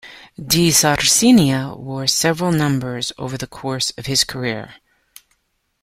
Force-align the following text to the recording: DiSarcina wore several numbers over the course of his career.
DiSarcina 0.39 1.77
wore 1.77 2.07
several 2.07 2.51
numbers 2.51 3.11
over 3.19 3.37
the 3.37 3.45
course 3.45 3.91
of 3.99 4.07
his 4.07 4.23
career. 4.23 4.77